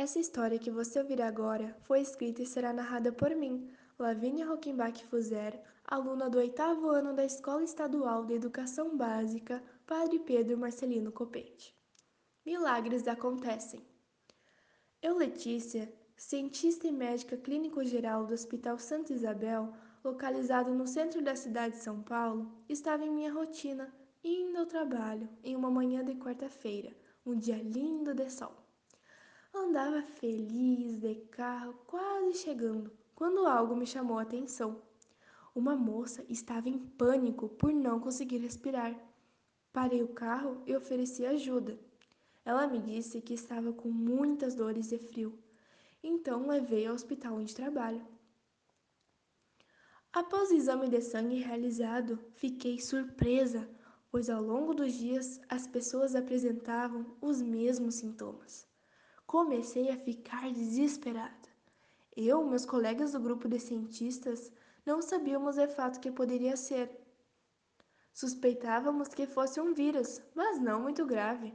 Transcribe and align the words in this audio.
Essa 0.00 0.20
história 0.20 0.60
que 0.60 0.70
você 0.70 1.00
ouvirá 1.00 1.26
agora 1.26 1.76
foi 1.82 2.00
escrita 2.00 2.40
e 2.40 2.46
será 2.46 2.72
narrada 2.72 3.10
por 3.10 3.34
mim, 3.34 3.68
Lavínia 3.98 4.46
Rockenbach 4.46 5.04
Fuser, 5.06 5.60
aluna 5.84 6.30
do 6.30 6.38
oitavo 6.38 6.88
ano 6.88 7.12
da 7.12 7.24
Escola 7.24 7.64
Estadual 7.64 8.24
de 8.24 8.34
Educação 8.34 8.96
Básica 8.96 9.60
Padre 9.84 10.20
Pedro 10.20 10.56
Marcelino 10.56 11.10
Copete. 11.10 11.76
Milagres 12.46 13.08
acontecem. 13.08 13.84
Eu, 15.02 15.16
Letícia, 15.16 15.92
cientista 16.16 16.86
e 16.86 16.92
médica 16.92 17.36
clínico-geral 17.36 18.24
do 18.24 18.34
Hospital 18.34 18.78
Santa 18.78 19.12
Isabel, 19.12 19.74
localizado 20.04 20.72
no 20.72 20.86
centro 20.86 21.20
da 21.20 21.34
cidade 21.34 21.74
de 21.74 21.82
São 21.82 22.04
Paulo, 22.04 22.62
estava 22.68 23.04
em 23.04 23.10
minha 23.10 23.32
rotina, 23.32 23.92
indo 24.22 24.58
ao 24.58 24.66
trabalho, 24.66 25.28
em 25.42 25.56
uma 25.56 25.72
manhã 25.72 26.04
de 26.04 26.14
quarta-feira, 26.14 26.96
um 27.26 27.34
dia 27.36 27.60
lindo 27.60 28.14
de 28.14 28.30
sol. 28.30 28.67
Andava 29.54 30.02
feliz 30.02 30.98
de 30.98 31.14
carro, 31.30 31.74
quase 31.86 32.34
chegando, 32.34 32.92
quando 33.14 33.46
algo 33.46 33.74
me 33.74 33.86
chamou 33.86 34.18
a 34.18 34.22
atenção. 34.22 34.82
Uma 35.54 35.74
moça 35.74 36.24
estava 36.28 36.68
em 36.68 36.78
pânico 36.78 37.48
por 37.48 37.72
não 37.72 37.98
conseguir 37.98 38.38
respirar. 38.38 38.94
Parei 39.72 40.02
o 40.02 40.08
carro 40.08 40.62
e 40.66 40.76
ofereci 40.76 41.24
ajuda. 41.24 41.78
Ela 42.44 42.66
me 42.66 42.80
disse 42.80 43.20
que 43.20 43.34
estava 43.34 43.72
com 43.72 43.90
muitas 43.90 44.54
dores 44.54 44.92
e 44.92 44.98
frio. 44.98 45.38
Então 46.02 46.46
levei 46.46 46.86
ao 46.86 46.94
hospital 46.94 47.34
onde 47.34 47.54
trabalho. 47.54 48.06
Após 50.12 50.50
o 50.50 50.54
exame 50.54 50.88
de 50.88 51.00
sangue 51.00 51.36
realizado, 51.36 52.18
fiquei 52.34 52.80
surpresa, 52.80 53.68
pois 54.10 54.30
ao 54.30 54.42
longo 54.42 54.74
dos 54.74 54.92
dias 54.94 55.40
as 55.48 55.66
pessoas 55.66 56.14
apresentavam 56.14 57.16
os 57.20 57.42
mesmos 57.42 57.96
sintomas. 57.96 58.66
Comecei 59.28 59.90
a 59.90 59.96
ficar 59.98 60.50
desesperada. 60.50 61.48
Eu 62.16 62.42
meus 62.42 62.64
colegas 62.64 63.12
do 63.12 63.20
grupo 63.20 63.46
de 63.46 63.58
cientistas 63.58 64.50
não 64.86 65.02
sabíamos 65.02 65.56
de 65.56 65.68
fato 65.68 66.00
que 66.00 66.10
poderia 66.10 66.56
ser. 66.56 66.90
Suspeitávamos 68.10 69.08
que 69.08 69.26
fosse 69.26 69.60
um 69.60 69.74
vírus, 69.74 70.22
mas 70.34 70.58
não 70.58 70.80
muito 70.80 71.04
grave. 71.04 71.54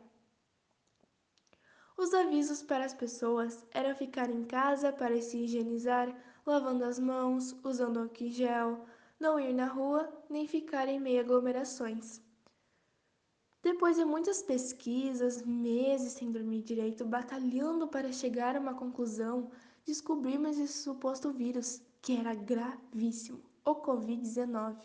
Os 1.98 2.14
avisos 2.14 2.62
para 2.62 2.86
as 2.86 2.94
pessoas 2.94 3.66
eram 3.72 3.96
ficar 3.96 4.30
em 4.30 4.44
casa 4.44 4.94
para 4.94 5.20
se 5.20 5.38
higienizar, 5.38 6.16
lavando 6.46 6.86
as 6.86 7.00
mãos, 7.00 7.56
usando 7.64 8.02
álcool 8.02 8.30
gel, 8.30 8.86
não 9.20 9.40
ir 9.40 9.52
na 9.52 9.66
rua, 9.66 10.08
nem 10.30 10.48
ficar 10.48 10.88
em 10.88 11.00
meio 11.00 11.22
aglomerações. 11.22 12.22
Depois 13.64 13.96
de 13.96 14.04
muitas 14.04 14.44
pesquisas, 14.44 15.42
meses 15.42 16.12
sem 16.12 16.30
dormir 16.30 16.64
direito, 16.64 17.06
batalhando 17.06 17.88
para 17.88 18.12
chegar 18.12 18.58
a 18.58 18.60
uma 18.60 18.74
conclusão, 18.74 19.50
descobrimos 19.86 20.58
esse 20.58 20.84
suposto 20.84 21.32
vírus, 21.32 21.82
que 22.02 22.18
era 22.18 22.36
gravíssimo, 22.36 23.42
o 23.64 23.76
Covid-19. 23.76 24.76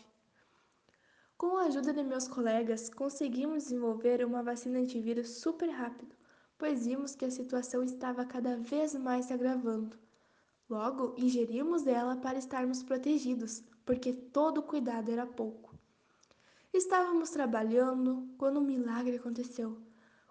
Com 1.37 1.57
a 1.57 1.63
ajuda 1.63 1.91
de 1.91 2.03
meus 2.03 2.25
colegas, 2.29 2.89
conseguimos 2.89 3.63
desenvolver 3.63 4.23
uma 4.25 4.41
vacina 4.41 4.79
antivírus 4.79 5.41
super 5.41 5.69
rápido, 5.69 6.15
pois 6.57 6.85
vimos 6.85 7.15
que 7.15 7.25
a 7.25 7.31
situação 7.31 7.83
estava 7.83 8.25
cada 8.25 8.55
vez 8.55 8.95
mais 8.95 9.25
se 9.25 9.33
agravando. 9.33 9.99
Logo, 10.69 11.15
ingerimos 11.17 11.85
ela 11.85 12.15
para 12.15 12.39
estarmos 12.39 12.81
protegidos, 12.81 13.61
porque 13.85 14.13
todo 14.13 14.63
cuidado 14.63 15.11
era 15.11 15.27
pouco. 15.27 15.78
Estávamos 16.71 17.31
trabalhando 17.31 18.29
quando 18.37 18.59
um 18.59 18.63
milagre 18.63 19.15
aconteceu. 19.15 19.81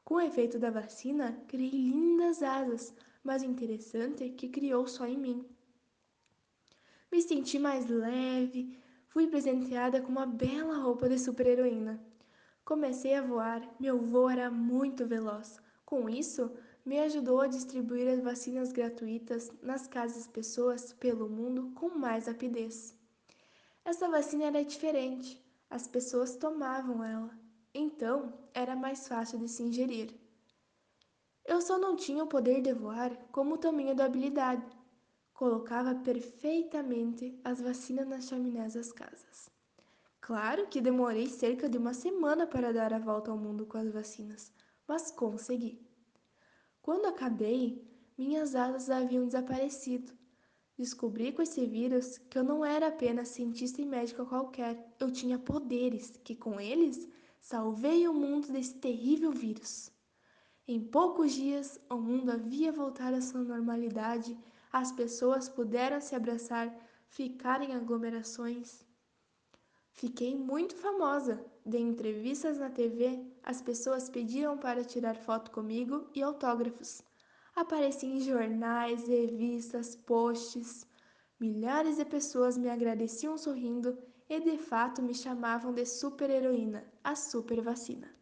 Com 0.04 0.14
o 0.14 0.20
efeito 0.20 0.56
da 0.56 0.70
vacina, 0.70 1.36
criei 1.48 1.68
lindas 1.68 2.44
asas, 2.44 2.94
mas 3.24 3.42
o 3.42 3.46
interessante 3.46 4.22
é 4.22 4.28
que 4.28 4.48
criou 4.48 4.86
só 4.86 5.04
em 5.04 5.18
mim. 5.18 5.44
Me 7.10 7.20
senti 7.20 7.58
mais 7.58 7.88
leve, 7.88 8.78
fui 9.08 9.26
presenteada 9.26 10.00
com 10.00 10.12
uma 10.12 10.26
bela 10.26 10.78
roupa 10.78 11.08
de 11.08 11.18
super-heroína. 11.18 12.00
Comecei 12.64 13.14
a 13.14 13.22
voar, 13.22 13.68
meu 13.80 13.98
voo 13.98 14.30
era 14.30 14.48
muito 14.48 15.08
veloz. 15.08 15.60
Com 15.84 16.08
isso, 16.08 16.52
me 16.86 17.00
ajudou 17.00 17.40
a 17.40 17.48
distribuir 17.48 18.06
as 18.06 18.20
vacinas 18.20 18.70
gratuitas 18.70 19.50
nas 19.60 19.88
casas 19.88 20.28
pessoas 20.28 20.92
pelo 20.92 21.28
mundo 21.28 21.72
com 21.74 21.88
mais 21.98 22.28
rapidez. 22.28 22.96
Essa 23.84 24.08
vacina 24.08 24.44
era 24.44 24.64
diferente 24.64 25.47
as 25.70 25.86
pessoas 25.86 26.36
tomavam 26.36 27.04
ela, 27.04 27.30
então 27.74 28.32
era 28.54 28.74
mais 28.74 29.06
fácil 29.06 29.38
de 29.38 29.48
se 29.48 29.62
ingerir. 29.62 30.14
Eu 31.44 31.60
só 31.60 31.78
não 31.78 31.96
tinha 31.96 32.24
o 32.24 32.28
poder 32.28 32.60
de 32.60 32.72
voar 32.72 33.16
como 33.32 33.56
também 33.56 33.90
a 33.90 33.94
da 33.94 34.04
habilidade. 34.04 34.66
Colocava 35.32 35.94
perfeitamente 35.94 37.40
as 37.44 37.60
vacinas 37.60 38.06
nas 38.06 38.26
chaminés 38.26 38.74
das 38.74 38.92
casas. 38.92 39.48
Claro 40.20 40.66
que 40.66 40.80
demorei 40.80 41.26
cerca 41.26 41.68
de 41.68 41.78
uma 41.78 41.94
semana 41.94 42.46
para 42.46 42.72
dar 42.72 42.92
a 42.92 42.98
volta 42.98 43.30
ao 43.30 43.38
mundo 43.38 43.64
com 43.64 43.78
as 43.78 43.90
vacinas, 43.90 44.52
mas 44.86 45.10
consegui. 45.10 45.80
Quando 46.82 47.06
acabei, 47.06 47.86
minhas 48.16 48.54
asas 48.54 48.90
haviam 48.90 49.26
desaparecido 49.26 50.17
Descobri 50.78 51.32
com 51.32 51.42
esse 51.42 51.66
vírus 51.66 52.18
que 52.30 52.38
eu 52.38 52.44
não 52.44 52.64
era 52.64 52.86
apenas 52.86 53.28
cientista 53.28 53.82
e 53.82 53.84
médico 53.84 54.24
qualquer, 54.24 54.94
eu 55.00 55.10
tinha 55.10 55.36
poderes 55.36 56.16
que, 56.22 56.36
com 56.36 56.60
eles, 56.60 57.08
salvei 57.40 58.06
o 58.06 58.14
mundo 58.14 58.52
desse 58.52 58.74
terrível 58.74 59.32
vírus. 59.32 59.90
Em 60.68 60.80
poucos 60.80 61.32
dias, 61.32 61.80
o 61.90 61.96
mundo 61.96 62.30
havia 62.30 62.70
voltado 62.70 63.16
à 63.16 63.20
sua 63.20 63.42
normalidade, 63.42 64.38
as 64.72 64.92
pessoas 64.92 65.48
puderam 65.48 66.00
se 66.00 66.14
abraçar, 66.14 66.72
ficar 67.08 67.60
em 67.60 67.74
aglomerações. 67.74 68.86
Fiquei 69.90 70.36
muito 70.36 70.76
famosa. 70.76 71.44
Dei 71.66 71.80
entrevistas 71.80 72.56
na 72.56 72.70
TV, 72.70 73.26
as 73.42 73.60
pessoas 73.60 74.08
pediam 74.08 74.56
para 74.56 74.84
tirar 74.84 75.16
foto 75.16 75.50
comigo 75.50 76.08
e 76.14 76.22
autógrafos. 76.22 77.02
Apareci 77.58 78.06
em 78.06 78.20
jornais, 78.20 79.08
revistas, 79.08 79.96
posts. 79.96 80.86
Milhares 81.40 81.96
de 81.96 82.04
pessoas 82.04 82.56
me 82.56 82.70
agradeciam 82.70 83.36
sorrindo 83.36 83.98
e 84.28 84.38
de 84.38 84.56
fato 84.56 85.02
me 85.02 85.12
chamavam 85.12 85.74
de 85.74 85.84
super 85.84 86.30
heroína, 86.30 86.88
a 87.02 87.16
super 87.16 87.60
vacina. 87.60 88.17